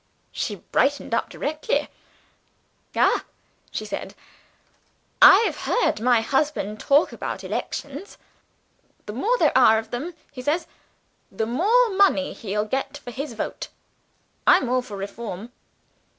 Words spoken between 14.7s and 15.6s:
for reform.